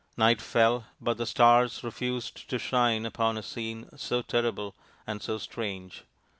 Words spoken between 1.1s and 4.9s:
the stars refused to shine upon a scene so terrible